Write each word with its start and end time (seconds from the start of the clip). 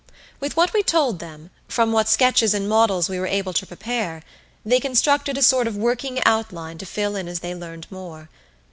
With 0.39 0.57
what 0.57 0.73
we 0.73 0.81
told 0.81 1.19
them, 1.19 1.51
from 1.67 1.91
what 1.91 2.09
sketches 2.09 2.55
and 2.55 2.67
models 2.67 3.07
we 3.07 3.19
were 3.19 3.27
able 3.27 3.53
to 3.53 3.67
prepare, 3.67 4.23
they 4.65 4.79
constructed 4.79 5.37
a 5.37 5.43
sort 5.43 5.67
of 5.67 5.77
working 5.77 6.23
outline 6.25 6.79
to 6.79 6.87
fill 6.87 7.15
in 7.15 7.27
as 7.27 7.41
they 7.41 7.53
learned 7.53 7.85
more. 7.91 8.27